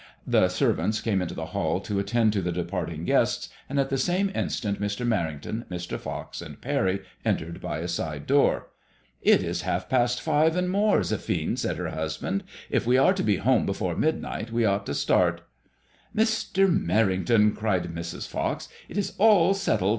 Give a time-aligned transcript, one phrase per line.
[0.25, 3.99] The servants came into the hall to attend to the departing guests, and at the
[3.99, 5.05] same instant Mr.
[5.05, 5.99] Merrington, Mr.
[5.99, 8.69] Fox and Parry entered by a side door.
[9.21, 13.35] It is half past five and more, Zephine/' said her husband;if we are to be
[13.37, 15.41] home before mid night, we ought to start."
[16.17, 16.65] "Mr.
[16.67, 18.33] Merrington," cried Mrs.
[18.33, 19.89] Pox, "it is all settled.